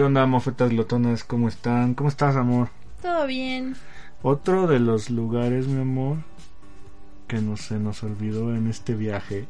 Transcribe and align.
¿Qué 0.00 0.04
onda, 0.04 0.24
mofetas 0.24 0.70
glotonas? 0.70 1.24
¿Cómo 1.24 1.46
están? 1.48 1.92
¿Cómo 1.92 2.08
estás, 2.08 2.34
amor? 2.34 2.70
Todo 3.02 3.26
bien. 3.26 3.76
Otro 4.22 4.66
de 4.66 4.78
los 4.78 5.10
lugares, 5.10 5.66
mi 5.68 5.82
amor, 5.82 6.16
que 7.28 7.36
no 7.42 7.58
se 7.58 7.78
nos 7.78 8.02
olvidó 8.02 8.54
en 8.56 8.66
este 8.68 8.94
viaje 8.94 9.44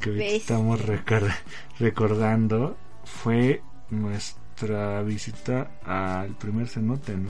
que 0.00 0.08
hoy 0.08 0.22
estamos 0.22 0.80
recor- 0.86 1.30
recordando 1.78 2.78
fue 3.04 3.62
nuestra 3.90 5.02
visita 5.02 5.70
al 5.84 6.30
primer 6.30 6.66
cenote, 6.68 7.14
¿no? 7.18 7.28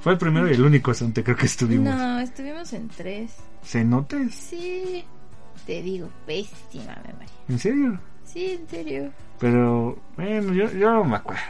Fue 0.00 0.12
el 0.12 0.18
primero 0.18 0.48
y 0.50 0.54
el 0.54 0.62
único 0.64 0.94
cenote 0.94 1.22
creo 1.22 1.36
que 1.36 1.44
estuvimos. 1.44 1.94
No, 1.94 2.20
estuvimos 2.20 2.72
en 2.72 2.88
tres. 2.88 3.34
¿Cenotes? 3.62 4.34
Sí. 4.34 5.04
Te 5.66 5.82
digo, 5.82 6.08
pésima 6.26 6.96
memoria. 7.06 7.28
¿En 7.50 7.58
serio? 7.58 8.00
Sí, 8.24 8.52
en 8.62 8.66
serio. 8.66 9.10
Pero, 9.38 9.98
bueno, 10.16 10.54
yo, 10.54 10.72
yo 10.72 10.90
no 10.94 11.04
me 11.04 11.16
acuerdo. 11.16 11.42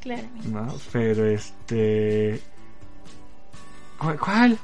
Claramente. 0.00 0.48
¿no? 0.48 0.74
Pero 0.92 1.26
este... 1.26 2.40
¿Cuál? 3.98 4.58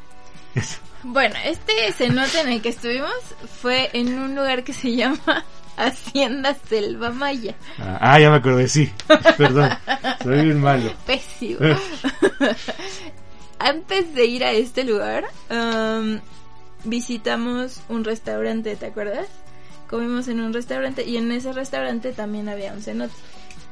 Bueno, 1.02 1.34
este 1.44 1.92
cenote 1.92 2.40
en 2.40 2.48
el 2.48 2.62
que 2.62 2.68
estuvimos 2.70 3.12
fue 3.60 3.90
en 3.92 4.18
un 4.18 4.34
lugar 4.34 4.64
que 4.64 4.72
se 4.72 4.92
llama 4.96 5.44
Hacienda 5.76 6.56
Selva 6.68 7.10
Maya. 7.10 7.54
Ah, 7.78 7.98
ah, 8.00 8.20
ya 8.20 8.30
me 8.30 8.36
acordé, 8.36 8.68
sí. 8.68 8.90
Perdón, 9.36 9.70
soy 10.22 10.44
bien 10.44 10.60
malo. 10.60 10.92
Pésimo. 11.06 11.58
Antes 13.58 14.14
de 14.14 14.26
ir 14.26 14.44
a 14.44 14.52
este 14.52 14.84
lugar, 14.84 15.24
am, 15.48 16.20
visitamos 16.84 17.80
un 17.88 18.04
restaurante, 18.04 18.76
¿te 18.76 18.86
acuerdas? 18.86 19.26
Comimos 19.88 20.28
en 20.28 20.40
un 20.40 20.52
restaurante 20.52 21.04
y 21.04 21.16
en 21.16 21.30
ese 21.32 21.52
restaurante 21.52 22.12
también 22.12 22.48
había 22.48 22.72
un 22.72 22.82
cenote. 22.82 23.14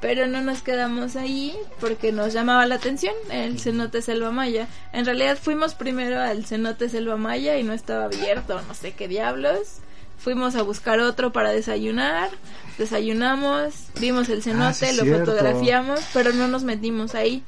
Pero 0.03 0.27
no 0.27 0.41
nos 0.43 0.61
quedamos 0.63 1.17
ahí 1.17 1.55
porque 1.81 2.13
nos 2.13 2.35
llamaba 2.35 2.67
la 2.67 2.75
atención 2.75 3.15
el 3.31 3.59
cenote 3.61 4.03
Selva 4.03 4.31
Maya. 4.33 4.67
En 4.93 5.07
realidad 5.07 5.39
fuimos 5.41 5.75
primero 5.75 6.21
al 6.21 6.45
cenote 6.45 6.89
Selva 6.91 7.17
Maya 7.17 7.57
y 7.57 7.63
no 7.63 7.73
estaba 7.73 8.05
abierto, 8.07 8.61
no 8.69 8.75
sé 8.75 8.93
qué 8.93 9.07
diablos. 9.09 9.79
Fuimos 10.19 10.55
a 10.57 10.63
buscar 10.63 11.01
otro 11.01 11.33
para 11.33 11.51
desayunar, 11.53 12.31
desayunamos, 12.79 13.73
vimos 14.01 14.29
el 14.29 14.43
cenote, 14.43 14.87
Ah, 14.87 14.91
sí, 14.91 14.97
lo 14.97 15.05
cierto. 15.05 15.25
fotografiamos, 15.33 16.01
pero 16.13 16.33
no 16.33 16.49
nos 16.49 16.63
metimos 16.65 17.15
ahí. 17.15 17.43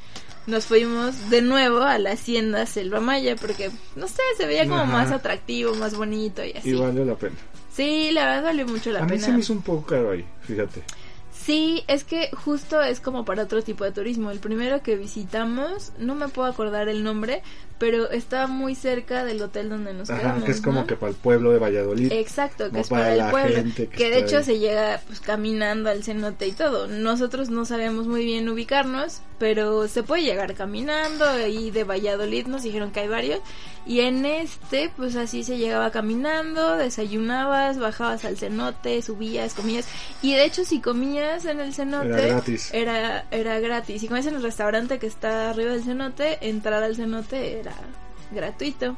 Nos 0.46 0.66
fuimos 0.66 1.30
de 1.30 1.40
nuevo 1.42 1.82
a 1.82 1.98
la 1.98 2.12
hacienda 2.12 2.66
Selva 2.66 3.00
Maya 3.00 3.34
porque, 3.36 3.70
no 3.96 4.06
sé, 4.08 4.22
se 4.36 4.46
veía 4.46 4.64
como 4.64 4.82
Ajá. 4.82 4.92
más 4.92 5.10
atractivo, 5.12 5.74
más 5.74 5.94
bonito 5.96 6.44
y 6.44 6.52
así. 6.52 6.70
Y 6.70 6.74
valió 6.74 7.04
la 7.04 7.14
pena. 7.16 7.34
Sí, 7.74 8.10
la 8.12 8.26
verdad 8.26 8.44
valió 8.44 8.66
mucho 8.66 8.90
la 8.92 9.00
A 9.00 9.02
mí 9.04 9.10
pena. 9.12 9.24
se 9.24 9.32
me 9.32 9.38
hizo 9.40 9.52
un 9.52 9.62
poco 9.62 9.86
caro 9.86 10.10
ahí, 10.12 10.24
fíjate. 10.42 10.82
Sí, 11.44 11.82
es 11.88 12.04
que 12.04 12.30
justo 12.32 12.80
es 12.82 13.00
como 13.00 13.24
para 13.26 13.42
otro 13.42 13.60
tipo 13.62 13.84
de 13.84 13.92
turismo. 13.92 14.30
El 14.30 14.38
primero 14.38 14.82
que 14.82 14.96
visitamos, 14.96 15.92
no 15.98 16.14
me 16.14 16.28
puedo 16.28 16.48
acordar 16.48 16.88
el 16.88 17.04
nombre, 17.04 17.42
pero 17.78 18.08
estaba 18.10 18.46
muy 18.46 18.74
cerca 18.74 19.24
del 19.24 19.42
hotel 19.42 19.68
donde 19.68 19.92
nos 19.92 20.08
Ajá, 20.08 20.20
quedamos. 20.20 20.44
que 20.44 20.52
es 20.52 20.60
como 20.62 20.80
¿no? 20.80 20.86
que 20.86 20.96
para 20.96 21.10
el 21.10 21.16
pueblo 21.16 21.50
de 21.50 21.58
Valladolid. 21.58 22.12
Exacto, 22.12 22.70
que 22.70 22.80
es 22.80 22.88
para 22.88 23.14
el 23.14 23.30
pueblo. 23.30 23.56
gente 23.56 23.88
Que, 23.88 23.96
que 23.96 24.04
de 24.10 24.18
está 24.20 24.26
hecho 24.26 24.36
ahí. 24.38 24.44
se 24.44 24.58
llega 24.58 25.00
pues 25.06 25.20
caminando 25.20 25.90
al 25.90 26.02
cenote 26.02 26.46
y 26.46 26.52
todo. 26.52 26.86
Nosotros 26.86 27.50
no 27.50 27.66
sabemos 27.66 28.06
muy 28.06 28.24
bien 28.24 28.48
ubicarnos, 28.48 29.20
pero 29.38 29.86
se 29.88 30.02
puede 30.02 30.22
llegar 30.22 30.54
caminando. 30.54 31.26
Y 31.46 31.70
de 31.72 31.84
Valladolid 31.84 32.46
nos 32.46 32.62
dijeron 32.62 32.90
que 32.90 33.00
hay 33.00 33.08
varios. 33.08 33.40
Y 33.86 34.00
en 34.00 34.24
este, 34.24 34.90
pues 34.96 35.14
así 35.16 35.44
se 35.44 35.58
llegaba 35.58 35.90
caminando, 35.90 36.76
desayunabas, 36.78 37.78
bajabas 37.78 38.24
al 38.24 38.38
cenote, 38.38 39.02
subías, 39.02 39.52
comías. 39.52 39.86
Y 40.22 40.32
de 40.32 40.44
hecho, 40.46 40.64
si 40.64 40.80
comías 40.80 41.33
en 41.44 41.60
el 41.60 41.74
cenote, 41.74 42.08
Era 42.08 42.26
gratis. 42.26 42.70
era, 42.72 43.24
era 43.30 43.58
gratis. 43.60 44.00
Si 44.00 44.08
comías 44.08 44.26
en 44.26 44.36
el 44.36 44.42
restaurante 44.42 44.98
que 44.98 45.06
está 45.06 45.50
arriba 45.50 45.72
del 45.72 45.82
cenote, 45.84 46.38
entrar 46.48 46.82
al 46.82 46.94
cenote 46.96 47.58
era 47.60 47.74
gratuito. 48.30 48.96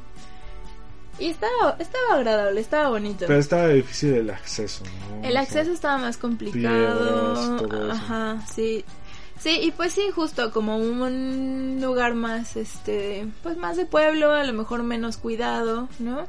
Y 1.18 1.28
estaba, 1.30 1.76
estaba 1.78 2.14
agradable, 2.16 2.60
estaba 2.60 2.90
bonito. 2.90 3.24
Pero 3.26 3.38
estaba 3.40 3.68
difícil 3.68 4.12
el 4.14 4.28
acceso, 4.30 4.84
¿no? 4.84 5.22
El 5.22 5.30
O 5.30 5.32
sea, 5.32 5.40
acceso 5.40 5.72
estaba 5.72 5.96
más 5.96 6.18
complicado. 6.18 6.62
piedras, 7.34 7.62
todo 7.62 7.84
eso. 7.86 7.92
Ajá, 7.92 8.42
sí. 8.52 8.84
Sí, 9.38 9.58
y 9.62 9.70
pues 9.70 9.92
sí, 9.92 10.02
justo 10.14 10.50
como 10.50 10.76
un 10.78 11.78
lugar 11.80 12.14
más, 12.14 12.56
este, 12.56 13.26
pues 13.42 13.56
más 13.56 13.76
de 13.76 13.84
pueblo, 13.86 14.32
a 14.32 14.44
lo 14.44 14.52
mejor 14.52 14.82
menos 14.82 15.16
cuidado, 15.18 15.88
¿no? 15.98 16.26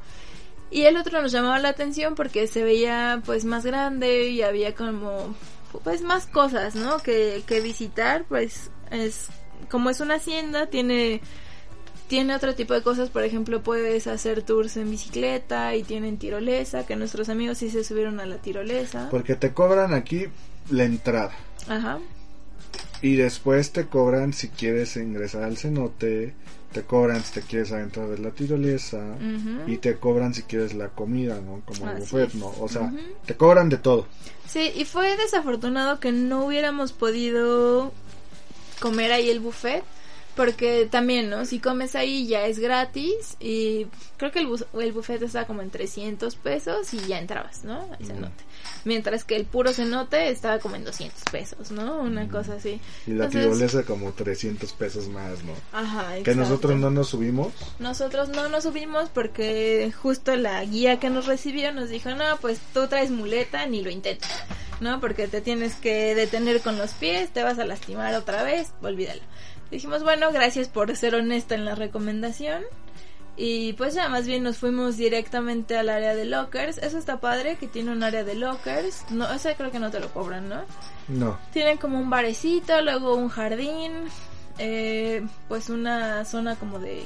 Y 0.71 0.83
el 0.83 0.97
otro 0.97 1.21
nos 1.21 1.31
llamaba 1.31 1.57
la 1.59 1.69
atención 1.69 2.15
porque 2.15 2.47
se 2.47 2.63
veía 2.63 3.21
pues 3.25 3.45
más 3.45 3.65
grande 3.65 4.27
y 4.29 4.41
había 4.41 4.75
como, 4.75 5.33
pues 5.83 6.01
más 6.01 6.25
cosas, 6.25 6.75
¿no? 6.75 6.99
Que, 6.99 7.43
que 7.45 7.61
visitar, 7.61 8.25
pues 8.27 8.71
es, 8.91 9.27
como 9.69 9.89
es 9.89 9.99
una 9.99 10.15
hacienda, 10.15 10.67
tiene 10.67 11.21
tiene 12.07 12.35
otro 12.35 12.55
tipo 12.55 12.73
de 12.73 12.81
cosas, 12.81 13.09
por 13.09 13.23
ejemplo, 13.23 13.61
puedes 13.61 14.07
hacer 14.07 14.41
tours 14.41 14.77
en 14.77 14.89
bicicleta 14.89 15.75
y 15.75 15.83
tienen 15.83 16.17
tirolesa, 16.17 16.85
que 16.85 16.95
nuestros 16.95 17.27
amigos 17.29 17.57
sí 17.57 17.69
se 17.69 17.83
subieron 17.83 18.19
a 18.19 18.25
la 18.25 18.37
tirolesa. 18.37 19.09
Porque 19.11 19.35
te 19.35 19.53
cobran 19.53 19.93
aquí 19.93 20.27
la 20.69 20.85
entrada. 20.85 21.33
Ajá. 21.67 21.99
Y 23.01 23.15
después 23.15 23.71
te 23.71 23.87
cobran 23.87 24.33
si 24.33 24.47
quieres 24.49 24.95
ingresar 24.95 25.43
al 25.43 25.57
cenote. 25.57 26.33
Te 26.71 26.83
cobran 26.83 27.23
si 27.23 27.33
te 27.33 27.41
quieres 27.41 27.71
adentrar 27.71 28.07
de 28.09 28.17
la 28.17 28.31
tirolesa. 28.31 29.03
Y 29.67 29.77
te 29.77 29.97
cobran 29.97 30.33
si 30.33 30.43
quieres 30.43 30.73
la 30.73 30.89
comida, 30.89 31.39
¿no? 31.41 31.61
Como 31.65 31.89
el 31.89 31.97
buffet. 31.99 32.33
¿no? 32.33 32.53
O 32.59 32.67
sea, 32.67 32.91
te 33.25 33.35
cobran 33.35 33.69
de 33.69 33.77
todo. 33.77 34.07
Sí, 34.47 34.71
y 34.75 34.85
fue 34.85 35.17
desafortunado 35.17 35.99
que 35.99 36.11
no 36.11 36.45
hubiéramos 36.45 36.93
podido 36.93 37.91
comer 38.79 39.11
ahí 39.11 39.29
el 39.29 39.39
buffet. 39.39 39.83
Porque 40.37 40.87
también, 40.89 41.29
¿no? 41.29 41.45
Si 41.45 41.59
comes 41.59 41.95
ahí 41.95 42.27
ya 42.27 42.45
es 42.45 42.59
gratis 42.59 43.35
y 43.39 43.87
creo 44.17 44.31
que 44.31 44.39
el, 44.39 44.47
bus- 44.47 44.65
el 44.79 44.93
buffet 44.93 45.21
estaba 45.23 45.45
como 45.47 45.61
en 45.63 45.69
300 45.71 46.35
pesos 46.35 46.93
y 46.93 46.99
ya 47.07 47.17
entrabas, 47.19 47.63
¿no? 47.65 47.85
Mientras 48.85 49.23
que 49.25 49.35
el 49.35 49.45
puro 49.45 49.73
cenote 49.73 50.29
estaba 50.29 50.59
como 50.59 50.75
en 50.75 50.85
200 50.85 51.23
pesos, 51.31 51.71
¿no? 51.71 52.01
Una 52.01 52.29
cosa 52.29 52.53
así. 52.53 52.79
Y 53.07 53.11
la 53.11 53.25
Entonces- 53.25 53.41
tirolesa 53.51 53.83
como 53.83 54.11
300 54.13 54.71
pesos 54.73 55.07
más, 55.09 55.43
¿no? 55.43 55.53
Ajá, 55.73 56.13
Que 56.13 56.19
exacto. 56.19 56.39
nosotros 56.39 56.75
no 56.79 56.89
nos 56.91 57.09
subimos. 57.09 57.51
Nosotros 57.79 58.29
no 58.29 58.47
nos 58.47 58.63
subimos 58.63 59.09
porque 59.09 59.91
justo 60.01 60.35
la 60.35 60.63
guía 60.63 60.99
que 60.99 61.09
nos 61.09 61.25
recibió 61.25 61.73
nos 61.73 61.89
dijo, 61.89 62.11
no, 62.11 62.37
pues 62.41 62.59
tú 62.73 62.87
traes 62.87 63.09
muleta, 63.11 63.65
ni 63.65 63.81
lo 63.81 63.89
intentes, 63.89 64.29
¿no? 64.81 64.99
Porque 65.01 65.27
te 65.27 65.41
tienes 65.41 65.73
que 65.75 66.13
detener 66.15 66.61
con 66.61 66.77
los 66.77 66.91
pies, 66.91 67.31
te 67.33 67.41
vas 67.43 67.57
a 67.59 67.65
lastimar 67.65 68.13
otra 68.13 68.43
vez, 68.43 68.71
olvídalo. 68.83 69.21
Dijimos, 69.71 70.03
bueno, 70.03 70.31
gracias 70.31 70.67
por 70.67 70.95
ser 70.95 71.15
honesta 71.15 71.55
en 71.55 71.65
la 71.65 71.75
recomendación. 71.75 72.63
Y 73.35 73.73
pues 73.73 73.93
ya 73.93 74.09
más 74.09 74.25
bien 74.25 74.41
nos 74.41 74.57
fuimos 74.57 74.97
directamente 74.97 75.77
al 75.77 75.89
área 75.89 76.15
de 76.15 76.25
lockers. 76.25 76.79
Eso 76.79 76.97
está 76.97 77.19
padre, 77.19 77.57
que 77.57 77.67
tiene 77.67 77.91
un 77.91 78.01
área 78.01 78.23
de 78.23 78.33
lockers. 78.33 79.05
No, 79.11 79.31
ese 79.31 79.55
creo 79.55 79.71
que 79.71 79.79
no 79.79 79.91
te 79.91 79.99
lo 79.99 80.11
cobran, 80.11 80.49
¿no? 80.49 80.61
No. 81.07 81.37
Tienen 81.53 81.77
como 81.77 81.99
un 81.99 82.09
barecito, 82.09 82.81
luego 82.81 83.13
un 83.13 83.29
jardín, 83.29 83.91
eh, 84.57 85.23
pues 85.47 85.69
una 85.69 86.25
zona 86.25 86.55
como 86.55 86.79
de 86.79 87.03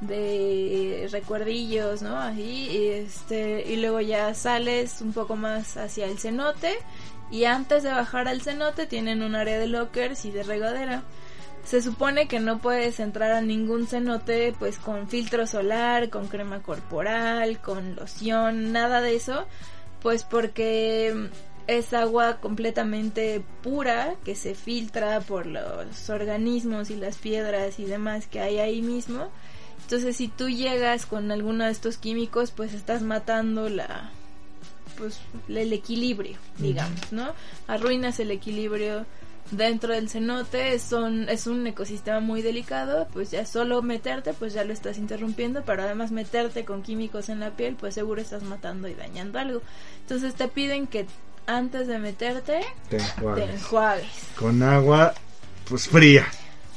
de 0.00 1.08
recuerdillos, 1.10 2.02
¿no? 2.02 2.18
Ahí, 2.18 2.68
y 2.70 2.88
este, 2.88 3.64
y 3.68 3.76
luego 3.76 4.00
ya 4.00 4.32
sales 4.34 5.00
un 5.00 5.12
poco 5.12 5.36
más 5.36 5.76
hacia 5.76 6.06
el 6.06 6.18
cenote 6.18 6.78
y 7.30 7.44
antes 7.44 7.82
de 7.82 7.90
bajar 7.90 8.28
al 8.28 8.40
cenote 8.40 8.86
tienen 8.86 9.22
un 9.22 9.34
área 9.34 9.58
de 9.58 9.66
lockers 9.66 10.24
y 10.24 10.30
de 10.30 10.42
regadera. 10.42 11.02
Se 11.64 11.82
supone 11.82 12.28
que 12.28 12.40
no 12.40 12.58
puedes 12.58 12.98
entrar 12.98 13.32
a 13.32 13.42
ningún 13.42 13.86
cenote 13.86 14.54
pues 14.58 14.78
con 14.78 15.08
filtro 15.08 15.46
solar, 15.46 16.08
con 16.08 16.28
crema 16.28 16.62
corporal, 16.62 17.60
con 17.60 17.94
loción, 17.94 18.72
nada 18.72 19.02
de 19.02 19.16
eso, 19.16 19.46
pues 20.00 20.24
porque 20.24 21.28
es 21.66 21.92
agua 21.92 22.38
completamente 22.40 23.42
pura 23.62 24.14
que 24.24 24.34
se 24.34 24.54
filtra 24.54 25.20
por 25.20 25.46
los 25.46 26.08
organismos 26.08 26.88
y 26.90 26.96
las 26.96 27.18
piedras 27.18 27.78
y 27.78 27.84
demás 27.84 28.26
que 28.26 28.40
hay 28.40 28.58
ahí 28.58 28.80
mismo. 28.80 29.28
Entonces 29.82 30.16
si 30.16 30.28
tú 30.28 30.48
llegas 30.48 31.04
con 31.04 31.30
alguno 31.30 31.64
de 31.64 31.70
estos 31.70 31.98
químicos 31.98 32.50
pues 32.50 32.72
estás 32.72 33.02
matando 33.02 33.68
la 33.68 34.10
pues 34.96 35.20
el 35.48 35.72
equilibrio, 35.72 36.38
digamos, 36.58 37.12
¿no? 37.12 37.32
Arruinas 37.68 38.18
el 38.18 38.30
equilibrio 38.30 39.06
dentro 39.50 39.94
del 39.94 40.08
cenote 40.08 40.78
son 40.78 41.28
es 41.28 41.46
un 41.46 41.66
ecosistema 41.66 42.20
muy 42.20 42.42
delicado, 42.42 43.08
pues 43.12 43.30
ya 43.30 43.46
solo 43.46 43.82
meterte 43.82 44.34
pues 44.34 44.52
ya 44.52 44.64
lo 44.64 44.72
estás 44.72 44.98
interrumpiendo, 44.98 45.62
pero 45.64 45.82
además 45.82 46.10
meterte 46.10 46.64
con 46.64 46.82
químicos 46.82 47.28
en 47.28 47.40
la 47.40 47.50
piel, 47.50 47.76
pues 47.76 47.94
seguro 47.94 48.20
estás 48.20 48.42
matando 48.42 48.88
y 48.88 48.94
dañando 48.94 49.38
algo. 49.38 49.62
Entonces 50.00 50.34
te 50.34 50.48
piden 50.48 50.86
que 50.86 51.06
antes 51.46 51.86
de 51.86 51.98
meterte 51.98 52.60
Te 52.90 52.98
te 52.98 53.44
enjuagues. 53.44 54.06
Con 54.36 54.62
agua, 54.62 55.14
pues 55.68 55.88
fría. 55.88 56.26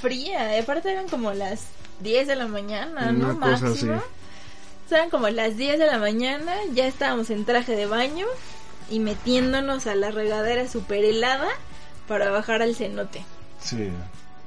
Fría, 0.02 0.56
y 0.56 0.60
aparte 0.62 0.92
eran 0.92 1.08
como 1.08 1.34
las 1.34 1.66
10 2.02 2.28
de 2.28 2.36
la 2.36 2.48
mañana, 2.48 3.12
¿no? 3.12 3.40
Cosa 3.40 3.66
Máximo. 3.68 3.96
así. 3.96 4.06
Eran 4.94 5.10
como 5.10 5.30
las 5.30 5.58
10 5.58 5.80
de 5.80 5.86
la 5.86 6.00
mañana, 6.00 6.54
ya 6.74 6.86
estábamos 6.86 7.30
en 7.30 7.46
traje 7.46 7.76
de 7.76 7.86
baño 7.86 8.26
y 8.90 9.00
metiéndonos 9.00 9.88
a 9.88 9.96
la 9.96 10.12
regadera 10.12 10.68
super 10.68 11.06
helada 11.06 11.48
para 12.12 12.30
bajar 12.30 12.62
al 12.62 12.76
cenote. 12.76 13.24
Sí. 13.64 13.88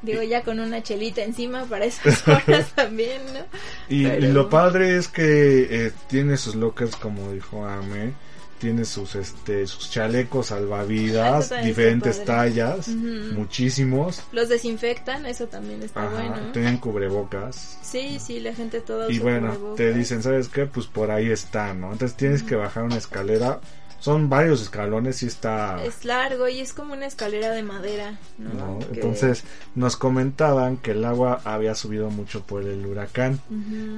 Digo, 0.03 0.23
ya 0.23 0.43
con 0.43 0.61
una 0.61 0.83
chelita 0.83 1.23
encima 1.23 1.65
para 1.65 1.87
esas 1.87 2.29
horas 2.29 2.73
también, 2.75 3.23
¿no? 3.33 3.41
Y, 3.89 4.05
Pero- 4.05 4.27
y 4.27 4.33
lo 4.33 4.51
padre 4.51 4.99
es 4.99 5.09
que 5.09 5.87
eh, 5.87 5.93
tiene 6.09 6.37
sus 6.37 6.57
lockers, 6.57 6.95
como 6.97 7.33
dijo 7.33 7.65
Ame, 7.67 8.13
tiene 8.59 8.85
sus 8.85 9.15
este 9.15 9.67
sus 9.67 9.91
chalecos 9.91 10.49
salvavidas, 10.49 11.53
diferentes 11.65 12.23
tallas, 12.25 12.89
Ujú. 12.89 13.33
muchísimos. 13.35 14.23
Los 14.33 14.51
desinfectan, 14.51 15.25
eso 15.25 15.47
también 15.47 15.83
está 15.83 16.03
Ajá, 16.03 16.11
bueno. 16.17 16.53
tienen 16.53 16.77
cubrebocas. 16.77 17.79
Sí, 17.83 18.19
sí, 18.21 18.41
la 18.41 18.53
gente 18.55 18.81
toda 18.83 19.11
Y 19.11 19.15
usa 19.15 19.23
bueno, 19.23 19.47
cubrebocas. 19.55 19.77
te 19.77 19.95
dicen, 19.95 20.23
¿sabes 20.23 20.49
qué? 20.51 20.67
Pues 20.67 20.87
por 20.87 21.11
ahí 21.11 21.31
está, 21.31 21.73
¿no? 21.73 21.93
Entonces 21.93 22.15
tienes 22.15 22.43
que 22.43 22.57
bajar 22.57 22.85
una 22.85 22.97
escalera. 22.99 23.59
Son 24.05 24.29
varios 24.29 24.61
escalones 24.61 25.23
y 25.23 25.27
está... 25.29 25.83
Es 25.83 26.05
largo 26.05 26.47
y 26.47 26.61
es 26.61 26.75
como 26.75 26.93
una 26.93 27.07
escalera 27.07 27.53
de 27.53 27.63
madera, 27.63 28.19
¿no? 28.37 28.53
¿no? 28.53 28.79
Que- 28.81 28.97
Entonces 28.97 29.45
nos 29.75 29.97
comentaban 29.97 30.77
que 30.77 30.91
el 30.91 31.07
agua 31.07 31.41
había 31.45 31.75
subido 31.75 32.11
mucho 32.11 32.43
por 32.43 32.65
el 32.65 32.85
huracán. 32.85 33.41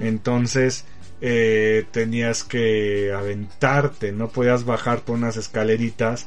Entonces 0.01 0.85
eh, 1.21 1.87
tenías 1.91 2.45
que 2.45 3.13
aventarte, 3.13 4.13
no 4.13 4.29
podías 4.29 4.65
bajar 4.65 5.01
por 5.01 5.17
unas 5.17 5.37
escaleritas 5.37 6.27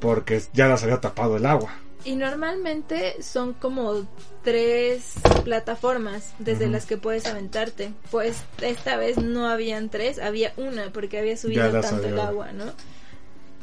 porque 0.00 0.42
ya 0.52 0.66
las 0.66 0.82
había 0.82 1.00
tapado 1.00 1.36
el 1.36 1.46
agua. 1.46 1.72
Y 2.04 2.16
normalmente 2.16 3.22
son 3.22 3.52
como 3.52 4.06
tres 4.42 5.12
plataformas 5.44 6.32
desde 6.38 6.66
las 6.68 6.86
que 6.86 6.96
puedes 6.96 7.26
aventarte. 7.26 7.92
Pues 8.10 8.38
esta 8.62 8.96
vez 8.96 9.18
no 9.18 9.46
habían 9.46 9.88
tres, 9.90 10.18
había 10.18 10.52
una 10.56 10.90
porque 10.92 11.18
había 11.18 11.36
subido 11.36 11.62
tanto 11.82 12.08
el 12.08 12.18
agua, 12.18 12.52
¿no? 12.52 12.64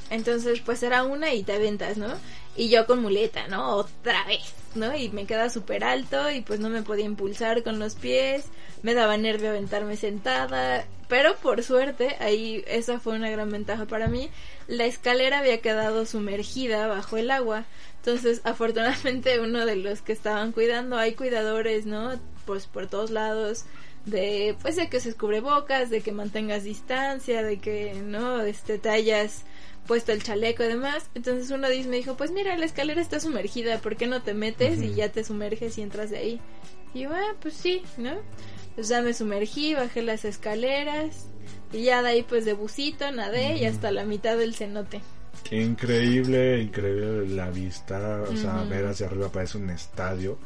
Entonces 0.10 0.62
pues 0.62 0.84
era 0.84 1.04
una 1.04 1.34
y 1.34 1.44
te 1.44 1.54
aventas, 1.54 1.98
¿no? 1.98 2.14
Y 2.56 2.70
yo 2.70 2.86
con 2.86 3.02
muleta, 3.02 3.48
¿no? 3.48 3.76
Otra 3.76 4.26
vez, 4.26 4.54
¿no? 4.76 4.96
Y 4.96 5.10
me 5.10 5.26
queda 5.26 5.50
súper 5.50 5.84
alto 5.84 6.32
y 6.32 6.42
pues 6.42 6.60
no 6.60 6.70
me 6.70 6.82
podía 6.82 7.06
impulsar 7.06 7.64
con 7.64 7.80
los 7.80 7.96
pies, 7.96 8.46
me 8.82 8.94
daba 8.94 9.18
nervio 9.18 9.50
aventarme 9.50 9.98
sentada, 9.98 10.86
pero 11.08 11.36
por 11.38 11.64
suerte 11.64 12.16
ahí 12.20 12.64
esa 12.68 13.00
fue 13.00 13.16
una 13.16 13.30
gran 13.30 13.52
ventaja 13.52 13.86
para 13.86 14.08
mí. 14.08 14.30
La 14.68 14.86
escalera 14.86 15.40
había 15.40 15.62
quedado 15.62 16.06
sumergida 16.06 16.88
bajo 16.88 17.18
el 17.18 17.32
agua. 17.32 17.66
Entonces, 17.98 18.42
afortunadamente 18.44 19.40
uno 19.42 19.66
de 19.66 19.76
los 19.76 20.02
que 20.02 20.14
estaban 20.14 20.52
cuidando, 20.52 20.98
hay 20.98 21.14
cuidadores, 21.14 21.86
¿no? 21.86 22.20
Pues 22.46 22.66
por 22.66 22.88
todos 22.88 23.12
lados 23.12 23.66
de 24.06 24.56
pues 24.62 24.78
de 24.78 24.90
que 24.90 25.00
se 25.02 25.14
cubrebocas, 25.14 25.90
de 25.90 26.02
que 26.02 26.12
mantengas 26.12 26.64
distancia, 26.64 27.44
de 27.44 27.60
que 27.60 27.94
no 27.94 28.42
este 28.42 28.80
te 28.80 28.90
hayas 28.90 29.44
puesto 29.88 30.12
el 30.12 30.22
chaleco 30.22 30.64
y 30.64 30.68
demás. 30.68 31.10
Entonces 31.16 31.50
uno 31.50 31.68
me 31.68 31.96
dijo, 31.98 32.16
pues 32.18 32.32
mira, 32.32 32.56
la 32.58 32.66
escalera 32.66 33.02
está 33.02 33.20
sumergida, 33.20 33.80
¿por 33.80 33.96
qué 33.96 34.06
no 34.08 34.22
te 34.22 34.34
metes 34.34 34.82
y 34.82 34.94
ya 34.94 35.10
te 35.12 35.24
sumerges 35.24 35.78
y 35.78 35.82
entras 35.82 36.10
de 36.12 36.18
ahí? 36.18 36.42
Y 36.94 37.02
yo, 37.02 37.12
ah, 37.14 37.36
pues 37.42 37.54
sí, 37.56 37.82
¿no? 37.98 38.16
Pues 38.76 38.90
ya 38.90 39.02
me 39.02 39.14
sumergí, 39.14 39.74
bajé 39.74 40.04
las 40.04 40.24
escaleras 40.26 41.26
y 41.74 41.84
ya 41.84 42.02
de 42.04 42.10
ahí 42.10 42.24
pues 42.24 42.46
de 42.46 42.54
busito 42.54 43.12
nadé 43.12 43.58
y 43.58 43.66
hasta 43.66 43.90
la 43.92 44.04
mitad 44.06 44.38
del 44.38 44.54
cenote. 44.54 45.02
Increíble, 45.52 46.62
increíble 46.62 47.28
la 47.36 47.50
vista, 47.50 48.24
o 48.30 48.36
sea, 48.36 48.64
ver 48.64 48.86
hacia 48.86 49.08
arriba 49.08 49.30
parece 49.32 49.58
un 49.58 49.70
estadio, 49.70 50.38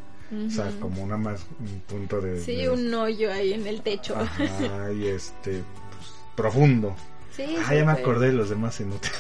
o 0.48 0.50
sea, 0.50 0.72
como 0.80 1.04
una 1.04 1.18
más 1.18 1.46
un 1.60 1.80
punto 1.82 2.22
de... 2.22 2.40
Sí, 2.42 2.56
de- 2.58 2.70
un 2.70 2.94
hoyo 2.94 3.32
ahí 3.32 3.54
en 3.54 3.68
el 3.68 3.82
techo. 3.82 4.16
Ajá, 4.16 4.92
y 4.94 5.08
este, 5.08 5.52
pues, 5.52 6.12
profundo. 6.36 6.96
Sí, 7.36 7.56
Ah, 7.66 7.74
ya 7.74 7.86
me 7.86 7.94
acordé 7.94 8.28
de 8.28 8.34
los 8.34 8.50
demás 8.50 8.76
cenotes. 8.78 9.12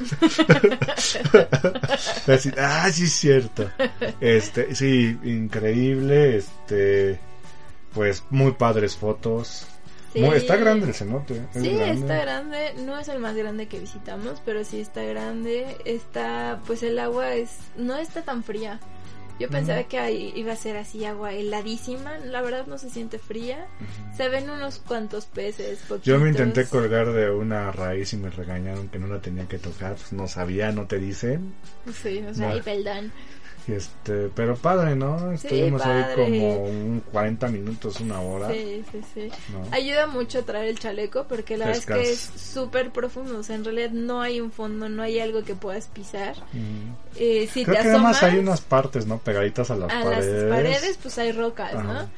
Así, 2.26 2.50
ah, 2.58 2.90
sí 2.92 3.04
es 3.04 3.12
cierto. 3.12 3.70
Este, 4.20 4.74
sí, 4.74 5.16
increíble, 5.22 6.38
este, 6.38 7.20
pues 7.94 8.24
muy 8.30 8.52
padres 8.52 8.96
fotos. 8.96 9.66
Sí. 10.12 10.20
Muy- 10.20 10.36
está 10.36 10.56
grande 10.56 10.86
el 10.88 10.94
cenote. 10.94 11.34
es 11.54 11.62
Sí, 11.62 11.70
grande. 11.74 12.00
está 12.00 12.16
grande, 12.20 12.74
no 12.84 12.98
es 12.98 13.08
el 13.08 13.18
más 13.18 13.34
grande 13.34 13.66
que 13.66 13.78
visitamos, 13.78 14.42
pero 14.44 14.62
sí 14.64 14.80
está 14.80 15.02
grande, 15.04 15.78
está, 15.86 16.60
pues 16.66 16.82
el 16.82 16.98
agua 16.98 17.34
es, 17.34 17.50
no 17.76 17.96
está 17.96 18.22
tan 18.22 18.44
fría. 18.44 18.78
Yo 19.42 19.48
pensaba 19.48 19.82
que 19.82 20.32
iba 20.36 20.52
a 20.52 20.56
ser 20.56 20.76
así 20.76 21.04
agua 21.04 21.32
heladísima, 21.32 22.16
la 22.18 22.42
verdad 22.42 22.66
no 22.68 22.78
se 22.78 22.90
siente 22.90 23.18
fría, 23.18 23.66
se 24.16 24.28
ven 24.28 24.48
unos 24.48 24.78
cuantos 24.78 25.26
peces, 25.26 25.80
Yo 26.04 26.20
me 26.20 26.28
intenté 26.28 26.64
colgar 26.66 27.12
de 27.12 27.28
una 27.28 27.72
raíz 27.72 28.12
y 28.12 28.18
me 28.18 28.30
regañaron 28.30 28.88
que 28.88 29.00
no 29.00 29.08
la 29.08 29.20
tenía 29.20 29.48
que 29.48 29.58
tocar, 29.58 29.96
pues 29.96 30.12
no 30.12 30.28
sabía, 30.28 30.70
no 30.70 30.86
te 30.86 31.00
dicen. 31.00 31.54
Sí, 31.92 32.22
o 32.28 32.32
sea, 32.32 32.54
No. 32.54 32.62
perdón. 32.62 33.10
Este, 33.68 34.28
pero 34.34 34.56
padre, 34.56 34.96
¿no? 34.96 35.30
Estuvimos 35.32 35.82
ahí 35.86 36.04
como 36.16 36.64
un 36.64 37.02
40 37.12 37.48
minutos, 37.48 38.00
una 38.00 38.20
hora. 38.20 38.48
Sí, 38.50 38.82
sí, 38.90 39.00
sí. 39.14 39.30
¿no? 39.52 39.62
Ayuda 39.70 40.06
mucho 40.08 40.44
traer 40.44 40.68
el 40.68 40.78
chaleco 40.78 41.24
porque 41.28 41.56
la 41.56 41.66
verdad 41.66 41.78
es 41.80 41.86
que 41.86 42.10
es 42.12 42.20
súper 42.52 42.90
profundo, 42.90 43.38
o 43.38 43.42
sea, 43.42 43.54
en 43.56 43.64
realidad 43.64 43.90
no 43.90 44.20
hay 44.20 44.40
un 44.40 44.50
fondo, 44.50 44.88
no 44.88 45.02
hay 45.02 45.20
algo 45.20 45.44
que 45.44 45.54
puedas 45.54 45.86
pisar. 45.86 46.34
Eh, 47.16 47.48
si 47.52 47.64
Creo 47.64 47.76
te 47.76 47.82
que 47.82 47.88
asomas 47.90 48.14
más 48.14 48.22
hay 48.24 48.38
unas 48.38 48.60
partes, 48.60 49.06
¿no? 49.06 49.18
Pegaditas 49.18 49.70
a 49.70 49.76
las 49.76 49.92
a 49.92 50.02
paredes. 50.02 50.42
las 50.44 50.56
paredes, 50.56 50.98
pues 51.00 51.18
hay 51.18 51.32
rocas, 51.32 51.74
Ajá. 51.74 51.82
¿no? 51.82 52.08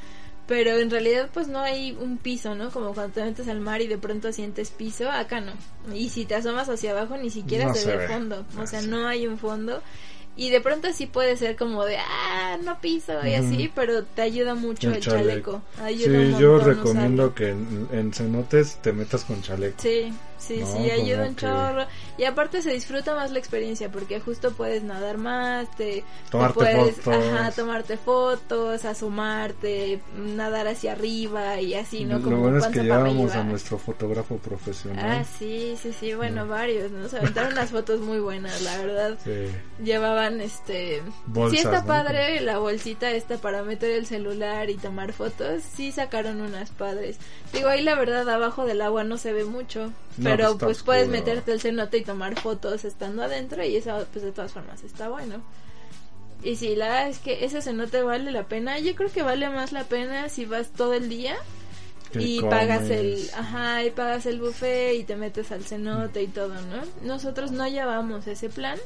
Pero 0.47 0.73
en 0.79 0.91
realidad 0.91 1.31
pues 1.33 1.49
no 1.49 1.61
hay 1.61 1.93
un 1.99 2.19
piso, 2.19 2.55
¿no? 2.55 2.71
Como 2.71 2.93
cuando 2.93 3.15
te 3.15 3.23
metes 3.25 3.49
al 3.49 3.61
mar 3.61 3.81
y 3.81 3.87
de 3.87 3.97
pronto 3.97 4.31
sientes 4.33 4.71
piso, 4.71 5.11
acá 5.11 5.41
no. 5.41 5.53
Y 5.95 6.11
si 6.11 6.27
te 6.27 6.35
asomas 6.35 6.69
hacia 6.69 6.91
abajo 6.91 7.17
ni 7.17 7.31
siquiera 7.31 7.67
No 7.67 7.75
se, 7.75 7.81
se 7.83 7.97
ve 7.97 8.09
fondo, 8.09 8.45
o 8.59 8.63
Ah, 8.63 8.67
sea, 8.67 8.81
sí. 8.83 8.89
no 8.89 9.07
hay 9.09 9.27
un 9.27 9.39
fondo. 9.39 9.83
Y 10.37 10.51
de 10.51 10.61
pronto 10.61 10.93
sí 10.93 11.07
puede 11.07 11.37
ser 11.37 11.55
como 11.57 11.85
de, 11.85 11.97
ah, 11.99 12.59
no 12.63 12.81
piso 12.81 13.13
y 13.25 13.39
Ujú. 13.39 13.47
así, 13.47 13.71
pero 13.75 14.03
te 14.05 14.23
ayuda 14.23 14.55
mucho 14.57 14.89
el, 14.89 14.97
El 14.97 15.01
chaleco. 15.03 15.63
chaleco. 15.77 15.85
Ayuda 15.85 16.19
un 16.19 16.35
Sí, 16.35 16.41
yo 16.41 16.59
recomiendo 16.59 17.25
usarlo. 17.27 17.35
que 17.35 17.49
en, 17.51 17.89
en 17.93 18.13
cenotes 18.13 18.77
te 18.83 18.93
metas 18.93 19.25
con 19.25 19.41
chaleco. 19.43 19.77
Sí, 19.81 20.13
sí, 20.39 20.59
No, 20.59 20.67
sí, 20.77 20.91
ayuda 20.91 21.29
un 21.29 21.35
que- 21.37 21.41
chorro. 21.47 21.87
Y 22.19 22.25
aparte 22.25 22.63
se 22.63 22.73
disfruta 22.73 23.15
más 23.15 23.31
la 23.31 23.39
experiencia 23.39 23.91
porque 23.91 24.19
justo 24.21 24.53
puedes 24.53 24.83
nadar 24.83 25.19
más, 25.19 25.69
te, 25.77 25.85
te 25.85 26.05
Tomarte 26.31 26.55
puedes 26.55 26.97
fotos. 26.97 27.25
ajá, 27.33 27.51
tomarte 27.53 27.97
fotos, 27.97 28.85
asomarte, 28.85 30.01
nadar 30.17 30.67
hacia 30.69 30.93
arriba 30.93 31.61
y 31.61 31.75
así, 31.75 32.05
¿no? 32.05 32.19
Lo 32.19 32.25
Como 32.25 32.39
bueno 32.39 32.59
es 32.59 32.67
que 32.67 32.81
arriba. 32.81 32.97
a 33.05 33.45
nuestro 33.45 33.79
fotógrafo 33.79 34.37
profesional. 34.39 35.21
Ah, 35.21 35.25
sí, 35.39 35.77
sí, 35.81 35.93
sí, 35.99 36.15
bueno, 36.15 36.45
Mm. 36.47 36.49
varios, 36.49 36.91
¿no? 36.91 37.09
Se 37.09 37.19
aventaron 37.19 37.53
unas 37.53 37.71
fotos 37.71 38.01
muy 38.01 38.19
buenas, 38.19 38.61
la 38.63 38.79
verdad. 38.79 39.19
Sí. 39.25 39.47
Llevaban, 40.25 40.41
este... 40.41 41.03
Bolsas, 41.27 41.61
sí 41.61 41.67
está 41.67 41.81
¿no? 41.81 41.87
padre 41.87 42.41
la 42.41 42.59
bolsita 42.59 43.11
esta 43.11 43.39
para 43.39 43.63
meter 43.63 43.91
el 43.91 44.07
celular 44.07 44.71
y 44.71 44.77
tomar 44.77 45.13
fotos. 45.13 45.63
Sí 45.63 45.93
sacaron 45.93 46.41
unas 46.41 46.71
padres. 46.71 47.19
Digo, 47.53 47.69
ahí 47.69 47.83
la 47.83 47.95
verdad 47.95 48.29
abajo 48.29 48.65
del 48.65 48.81
agua 48.81 49.05
no 49.05 49.19
se 49.19 49.33
ve 49.33 49.45
mucho. 49.45 49.93
No, 50.17 50.31
pero 50.31 50.59
pues 50.59 50.75
pues 50.75 50.83
puedes 50.83 51.09
meterte 51.09 51.53
el 51.53 51.61
cenote 51.61 51.99
y 51.99 52.05
tomar 52.05 52.39
fotos 52.41 52.85
estando 52.85 53.23
adentro 53.23 53.65
y 53.65 53.77
eso 53.77 54.07
pues 54.13 54.25
de 54.25 54.33
todas 54.33 54.53
formas 54.53 54.83
está 54.83 55.09
bueno. 55.09 55.43
Y 56.43 56.57
sí, 56.57 56.77
la 56.77 56.89
verdad 56.89 57.09
es 57.09 57.19
que 57.19 57.45
ese 57.45 57.63
cenote 57.63 58.03
vale 58.03 58.31
la 58.31 58.45
pena. 58.45 58.79
Yo 58.79 58.95
creo 58.95 59.11
que 59.11 59.23
vale 59.23 59.49
más 59.49 59.73
la 59.73 59.85
pena 59.85 60.29
si 60.29 60.45
vas 60.45 60.71
todo 60.71 60.93
el 60.95 61.09
día 61.09 61.37
y 62.13 62.41
comes. 62.41 62.55
pagas 62.55 62.91
el, 62.91 63.31
ajá, 63.35 63.85
y 63.85 63.91
pagas 63.91 64.27
el 64.27 64.41
buffet 64.41 64.95
y 64.95 65.05
te 65.05 65.17
metes 65.17 65.51
al 65.53 65.65
cenote 65.65 66.23
y 66.23 66.29
todo, 66.29 66.55
¿no? 66.55 66.83
Nosotros 67.03 67.51
no 67.51 67.67
llevamos 67.67 68.27
ese 68.27 68.49
plan. 68.49 68.79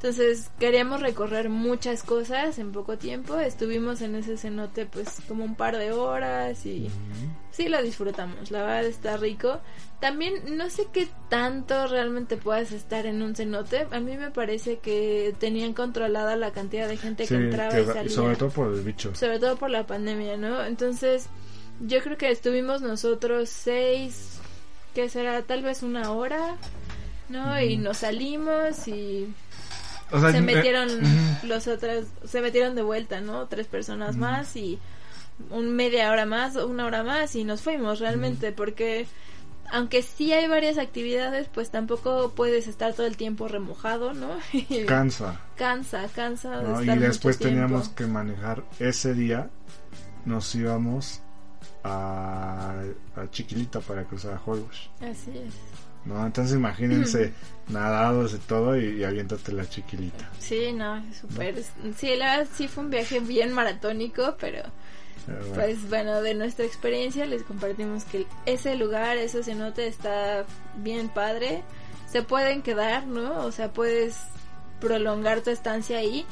Entonces 0.00 0.48
queríamos 0.60 1.00
recorrer 1.00 1.48
muchas 1.48 2.04
cosas 2.04 2.60
en 2.60 2.70
poco 2.70 2.98
tiempo. 2.98 3.36
Estuvimos 3.36 4.00
en 4.00 4.14
ese 4.14 4.36
cenote 4.36 4.86
pues 4.86 5.08
como 5.26 5.44
un 5.44 5.56
par 5.56 5.76
de 5.76 5.90
horas 5.92 6.64
y 6.66 6.88
sí 7.50 7.68
lo 7.68 7.82
disfrutamos. 7.82 8.52
La 8.52 8.60
verdad 8.60 8.84
está 8.84 9.16
rico. 9.16 9.58
También 10.00 10.56
no 10.56 10.70
sé 10.70 10.86
qué 10.92 11.08
tanto 11.28 11.88
realmente 11.88 12.36
puedas 12.36 12.70
estar 12.70 13.06
en 13.06 13.22
un 13.22 13.34
cenote. 13.34 13.88
A 13.90 13.98
mí 13.98 14.16
me 14.16 14.30
parece 14.30 14.78
que 14.78 15.34
tenían 15.40 15.74
controlada 15.74 16.36
la 16.36 16.52
cantidad 16.52 16.86
de 16.86 16.96
gente 16.96 17.26
Sí, 17.26 17.34
que 17.34 17.40
entraba 17.40 17.72
que 17.74 17.82
y 17.82 17.86
salía 17.86 18.10
sobre 18.10 18.36
todo 18.36 18.50
por 18.50 18.72
el 18.72 18.82
bicho. 18.82 19.12
sobre 19.16 19.40
todo 19.40 19.56
por 19.56 19.70
la 19.70 19.84
pandemia, 19.84 20.36
¿no? 20.36 20.64
Entonces, 20.64 21.26
yo 21.80 22.00
creo 22.04 22.16
que 22.16 22.30
estuvimos 22.30 22.82
nosotros 22.82 23.48
seis, 23.48 24.38
que 24.94 25.08
será 25.08 25.42
tal 25.42 25.64
vez 25.64 25.82
una 25.82 26.12
hora, 26.12 26.54
¿no? 27.28 27.60
Y 27.60 27.76
nos 27.76 27.96
salimos 27.98 28.86
y 28.86 29.26
O 30.10 30.20
sea, 30.20 30.30
se 30.32 30.38
eh, 30.38 30.42
metieron 30.42 30.88
los 31.42 31.66
otros, 31.66 32.06
se 32.24 32.40
metieron 32.40 32.74
de 32.74 32.82
vuelta, 32.82 33.20
¿no? 33.20 33.46
Tres 33.46 33.66
personas 33.66 34.16
más 34.16 34.56
y 34.56 34.78
un 35.50 35.74
media 35.74 36.10
hora 36.10 36.26
más, 36.26 36.56
una 36.56 36.86
hora 36.86 37.02
más 37.02 37.34
y 37.36 37.44
nos 37.44 37.62
fuimos 37.62 38.00
realmente 38.00 38.52
porque 38.52 39.06
aunque 39.70 40.02
sí 40.02 40.32
hay 40.32 40.48
varias 40.48 40.78
actividades, 40.78 41.48
pues 41.48 41.70
tampoco 41.70 42.32
puedes 42.34 42.68
estar 42.68 42.94
todo 42.94 43.06
el 43.06 43.16
tiempo 43.16 43.48
remojado, 43.48 44.14
¿no? 44.14 44.30
cansa. 44.86 45.40
cansa, 45.56 46.08
cansa. 46.14 46.62
Y 46.62 46.80
estar 46.80 46.98
después 46.98 47.38
teníamos 47.38 47.90
que 47.90 48.06
manejar 48.06 48.64
ese 48.78 49.14
día. 49.14 49.50
Nos 50.24 50.54
íbamos 50.54 51.22
a, 51.84 52.74
a 53.16 53.30
Chiquilita 53.30 53.80
para 53.80 54.04
cruzar 54.04 54.34
a 54.34 54.40
Holbox. 54.44 54.90
Así 55.00 55.30
es. 55.36 55.54
¿No? 56.08 56.26
Entonces 56.26 56.56
imagínense 56.56 57.32
nadados 57.68 58.34
y 58.34 58.38
todo 58.38 58.76
y, 58.76 58.96
y 59.00 59.04
aviéntate 59.04 59.52
la 59.52 59.68
Chiquilita. 59.68 60.28
Sí, 60.38 60.72
no, 60.72 61.04
súper. 61.12 61.62
Sí, 61.96 62.16
la 62.16 62.38
verdad 62.38 62.48
sí 62.54 62.66
fue 62.66 62.84
un 62.84 62.90
viaje 62.90 63.20
bien 63.20 63.52
maratónico, 63.52 64.36
pero 64.40 64.62
Pero 65.26 65.38
bueno. 65.40 65.54
pues 65.54 65.88
bueno, 65.88 66.22
de 66.22 66.34
nuestra 66.34 66.64
experiencia 66.64 67.26
les 67.26 67.42
compartimos 67.42 68.04
que 68.04 68.26
ese 68.46 68.74
lugar, 68.76 69.16
ese 69.18 69.42
cenote 69.42 69.86
está 69.86 70.44
bien 70.76 71.08
padre. 71.10 71.62
Se 72.10 72.22
pueden 72.22 72.62
quedar, 72.62 73.06
¿no? 73.06 73.44
O 73.44 73.52
sea, 73.52 73.70
puedes 73.72 74.16
prolongar 74.80 75.42
tu 75.42 75.50
estancia 75.50 75.98
ahí. 75.98 76.24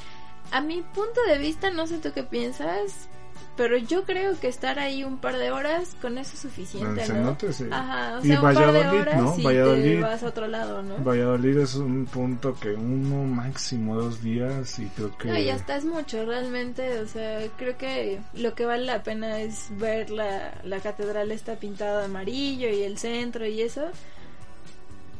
A 0.52 0.61
mi 0.62 0.80
punto 0.80 1.21
de 1.28 1.37
vista, 1.38 1.71
no 1.71 1.87
sé 1.87 1.99
tú 1.99 2.12
qué 2.14 2.23
piensas, 2.23 3.09
pero 3.56 3.76
yo 3.78 4.04
creo 4.04 4.38
que 4.38 4.48
estar 4.48 4.78
ahí 4.78 5.04
un 5.04 5.18
par 5.18 5.36
de 5.36 5.50
horas 5.50 5.96
con 6.00 6.18
eso 6.18 6.34
es 6.34 6.44
En 6.44 6.50
suficiente, 6.50 7.02
el 7.04 7.14
¿no? 7.14 7.36
cenote, 7.38 7.52
sí. 7.52 7.64
Ajá, 7.70 8.18
o 8.18 8.24
Y 8.24 8.28
sea, 8.28 8.42
un 8.42 8.52
par 8.52 8.72
de 8.72 8.84
Valladolid, 8.84 9.00
horas 9.00 9.14
¿no? 9.14 9.34
y 9.36 9.36
te 9.36 9.42
Valladolid. 9.42 10.00
vas 10.00 10.22
a 10.22 10.26
otro 10.28 10.46
lado, 10.48 10.82
¿no? 10.82 11.04
Valladolid 11.04 11.58
es 11.58 11.74
un 11.74 12.06
punto 12.06 12.54
que 12.58 12.70
uno 12.74 13.24
máximo 13.24 13.96
dos 13.96 14.22
días 14.22 14.78
y 14.78 14.86
creo 14.88 15.16
que 15.18 15.28
No, 15.28 15.36
y 15.38 15.50
hasta 15.50 15.76
es 15.76 15.84
mucho, 15.84 16.24
realmente, 16.24 17.00
o 17.00 17.06
sea, 17.08 17.40
creo 17.56 17.76
que 17.78 18.20
lo 18.34 18.54
que 18.54 18.66
vale 18.66 18.84
la 18.84 19.02
pena 19.02 19.40
es 19.40 19.66
ver 19.78 20.10
la, 20.10 20.54
la 20.64 20.80
catedral 20.80 21.30
está 21.32 21.56
pintada 21.56 22.00
de 22.00 22.04
amarillo 22.06 22.68
y 22.68 22.82
el 22.82 22.98
centro 22.98 23.46
y 23.46 23.60
eso. 23.62 23.90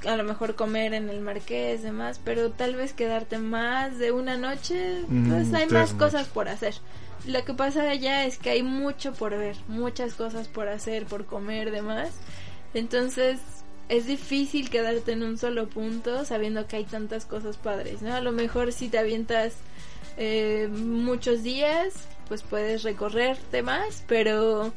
A 0.06 0.16
lo 0.16 0.25
mejor 0.25 0.54
comer 0.56 0.92
en 0.94 1.08
el 1.08 1.20
marqués, 1.20 1.82
demás, 1.82 2.20
pero 2.23 2.50
tal 2.50 2.76
vez 2.76 2.92
quedarte 2.92 3.38
más 3.38 3.99
de 3.99 4.12
una 4.12 4.37
noche, 4.37 5.02
Mm, 5.08 5.30
pues 5.30 5.54
hay 5.54 5.66
más 5.68 5.94
cosas 5.94 6.28
por 6.28 6.49
hacer. 6.49 6.75
Lo 7.26 7.45
que 7.45 7.54
pasa 7.54 7.90
allá 7.90 8.25
es 8.25 8.38
que 8.38 8.50
hay 8.50 8.62
mucho 8.62 9.12
por 9.12 9.37
ver, 9.37 9.56
muchas 9.66 10.14
cosas 10.14 10.47
por 10.47 10.68
hacer, 10.68 11.06
por 11.06 11.26
comer, 11.26 11.73
demás. 11.73 12.11
Entonces, 12.73 13.40
es 13.88 14.06
difícil 14.06 14.71
quedarte 14.71 15.12
en 15.12 15.23
un 15.23 15.38
solo 15.38 15.68
punto 15.68 16.25
sabiendo 16.25 16.66
que 16.66 16.76
hay 16.76 16.85
tantas 16.85 17.26
cosas 17.26 17.56
padres, 17.56 18.02
¿no? 18.02 18.14
A 18.14 18.21
lo 18.21 18.33
mejor 18.33 18.73
si 18.73 18.88
te 18.88 18.99
avientas 18.99 19.54
eh, 20.16 20.68
muchos 20.71 21.42
días, 21.42 21.95
pues 22.28 22.42
puedes 22.42 22.83
recorrerte 22.83 23.62
más, 23.62 24.04
pero 24.06 24.73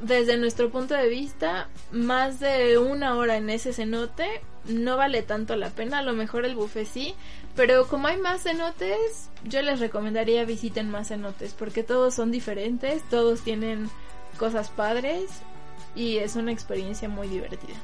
desde 0.00 0.36
nuestro 0.36 0.70
punto 0.70 0.94
de 0.94 1.08
vista, 1.08 1.68
más 1.92 2.40
de 2.40 2.78
una 2.78 3.16
hora 3.16 3.36
en 3.36 3.50
ese 3.50 3.72
cenote 3.72 4.40
no 4.66 4.96
vale 4.96 5.22
tanto 5.22 5.56
la 5.56 5.70
pena, 5.70 5.98
a 5.98 6.02
lo 6.02 6.12
mejor 6.12 6.44
el 6.44 6.54
buffet 6.54 6.86
sí, 6.86 7.14
pero 7.56 7.86
como 7.88 8.08
hay 8.08 8.18
más 8.18 8.42
cenotes, 8.42 9.30
yo 9.44 9.62
les 9.62 9.80
recomendaría 9.80 10.44
visiten 10.44 10.90
más 10.90 11.08
cenotes, 11.08 11.54
porque 11.54 11.82
todos 11.82 12.14
son 12.14 12.30
diferentes, 12.30 13.02
todos 13.08 13.42
tienen 13.42 13.90
cosas 14.36 14.70
padres 14.70 15.44
y 15.94 16.18
es 16.18 16.36
una 16.36 16.52
experiencia 16.52 17.08
muy 17.08 17.28
divertida. 17.28 17.82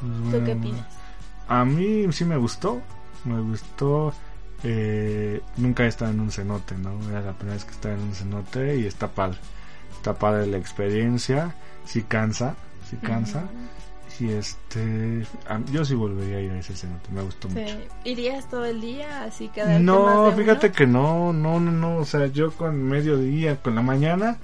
pues, 0.00 0.12
¿Tú 0.30 0.42
qué 0.42 0.52
opinas? 0.52 1.02
A 1.46 1.64
mí 1.64 2.10
sí 2.12 2.24
me 2.24 2.36
gustó, 2.36 2.82
me 3.24 3.40
gustó. 3.40 4.14
eh, 4.62 5.42
nunca 5.56 5.84
he 5.84 5.88
estado 5.88 6.10
en 6.12 6.20
un 6.20 6.30
cenote, 6.32 6.76
¿no? 6.76 7.08
Era 7.10 7.20
la 7.22 7.32
primera 7.34 7.54
vez 7.56 7.64
que 7.64 7.72
estaba 7.72 7.94
en 7.94 8.02
un 8.02 8.14
cenote 8.14 8.76
y 8.78 8.86
está 8.86 9.08
padre. 9.08 9.38
Está 9.92 10.18
padre 10.18 10.46
la 10.46 10.58
experiencia, 10.58 11.54
sí 11.84 12.02
cansa, 12.04 12.56
sí 12.88 12.96
cansa. 12.98 13.50
Y 14.20 14.30
este, 14.32 15.24
a- 15.48 15.60
yo 15.70 15.84
sí 15.84 15.94
volvería 15.94 16.38
a 16.38 16.40
ir 16.40 16.50
a 16.50 16.58
ese 16.58 16.74
cenote, 16.74 17.08
me 17.12 17.22
gustó 17.22 17.48
Sí. 17.48 17.54
mucho. 17.54 17.76
¿Irías 18.04 18.48
todo 18.50 18.64
el 18.64 18.80
día 18.80 19.22
así 19.24 19.48
quedarte 19.48 19.78
No, 19.80 20.32
fíjate 20.36 20.66
uno? 20.66 20.74
que 20.76 20.86
no, 20.88 21.32
no, 21.32 21.60
no, 21.60 21.70
no, 21.70 21.96
o 21.98 22.04
sea, 22.04 22.26
yo 22.26 22.50
con 22.52 22.82
mediodía, 22.82 23.62
con 23.62 23.76
la 23.76 23.82
mañana, 23.82 24.38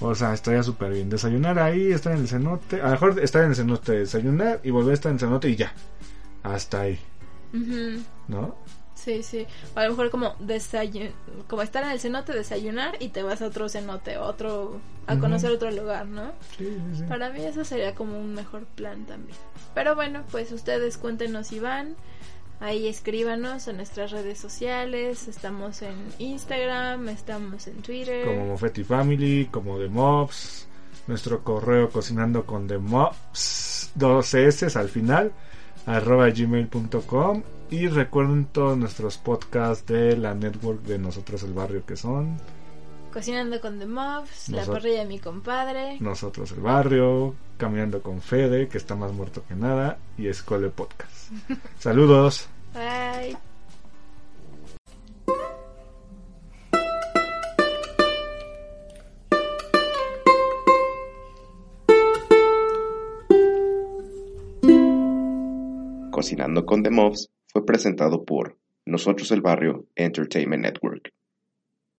o 0.00 0.12
sea, 0.16 0.34
estaría 0.34 0.64
súper 0.64 0.92
bien. 0.92 1.08
Desayunar 1.08 1.58
ahí, 1.60 1.92
estar 1.92 2.12
en 2.14 2.22
el 2.22 2.28
cenote, 2.28 2.80
a 2.80 2.86
lo 2.86 2.90
mejor 2.92 3.20
estar 3.20 3.44
en 3.44 3.50
el 3.50 3.56
cenote, 3.56 3.92
desayunar 3.92 4.60
y 4.64 4.70
volver 4.70 4.90
a 4.90 4.94
estar 4.94 5.10
en 5.10 5.16
el 5.16 5.20
cenote 5.20 5.48
y 5.50 5.54
ya, 5.56 5.72
hasta 6.42 6.80
ahí. 6.80 6.98
¿no? 8.28 8.56
Sí, 9.04 9.22
sí. 9.22 9.46
O 9.74 9.80
a 9.80 9.84
lo 9.84 9.90
mejor 9.90 10.10
como 10.10 10.36
desayun 10.38 11.10
como 11.48 11.62
estar 11.62 11.82
en 11.82 11.90
el 11.90 11.98
cenote, 11.98 12.32
desayunar 12.32 12.96
y 13.00 13.08
te 13.08 13.22
vas 13.22 13.42
a 13.42 13.46
otro 13.46 13.68
cenote, 13.68 14.16
otro 14.16 14.80
a 15.06 15.18
conocer 15.18 15.50
otro 15.50 15.70
lugar, 15.72 16.06
¿no? 16.06 16.32
Sí, 16.56 16.66
sí, 16.92 16.98
sí. 16.98 17.02
Para 17.08 17.30
mí 17.30 17.42
eso 17.44 17.64
sería 17.64 17.94
como 17.94 18.18
un 18.18 18.32
mejor 18.34 18.64
plan 18.64 19.04
también. 19.06 19.36
Pero 19.74 19.96
bueno, 19.96 20.22
pues 20.30 20.52
ustedes 20.52 20.98
cuéntenos 20.98 21.48
si 21.48 21.58
van. 21.58 21.96
Ahí 22.60 22.86
escríbanos 22.86 23.66
en 23.66 23.78
nuestras 23.78 24.12
redes 24.12 24.38
sociales. 24.38 25.26
Estamos 25.26 25.82
en 25.82 25.96
Instagram, 26.20 27.08
estamos 27.08 27.66
en 27.66 27.82
Twitter. 27.82 28.24
Como 28.24 28.46
Moffetti 28.46 28.84
Family, 28.84 29.48
como 29.50 29.78
The 29.78 29.88
Mobs, 29.88 30.68
nuestro 31.08 31.42
correo 31.42 31.90
cocinando 31.90 32.46
con 32.46 32.68
The 32.68 32.78
Mobs, 32.78 33.90
dos 33.96 34.34
S 34.34 34.78
al 34.78 34.88
final, 34.88 35.32
arroba 35.86 36.30
gmail.com 36.30 37.42
y 37.72 37.88
recuerden 37.88 38.44
todos 38.44 38.76
nuestros 38.76 39.16
podcasts 39.16 39.86
de 39.86 40.14
la 40.18 40.34
network 40.34 40.82
de 40.82 40.98
Nosotros 40.98 41.42
el 41.42 41.54
Barrio 41.54 41.86
que 41.86 41.96
son 41.96 42.36
Cocinando 43.10 43.62
con 43.62 43.78
The 43.78 43.86
Mobs, 43.86 44.50
La 44.50 44.66
parrilla 44.66 45.00
de 45.00 45.06
mi 45.06 45.18
compadre. 45.18 45.98
Nosotros 46.00 46.52
el 46.52 46.60
Barrio, 46.60 47.34
Caminando 47.56 48.02
con 48.02 48.20
Fede, 48.20 48.68
que 48.68 48.78
está 48.78 48.94
más 48.94 49.12
muerto 49.12 49.42
que 49.46 49.54
nada, 49.54 49.98
y 50.18 50.28
Escole 50.28 50.68
Podcast. 50.68 51.32
Saludos. 51.78 52.48
Bye. 52.74 53.36
Cocinando 66.10 66.64
con 66.64 66.82
The 66.82 66.90
Mobs 66.90 67.30
fue 67.52 67.66
presentado 67.66 68.24
por 68.24 68.58
Nosotros 68.86 69.30
el 69.30 69.42
Barrio 69.42 69.86
Entertainment 69.94 70.64
Network. 70.64 71.12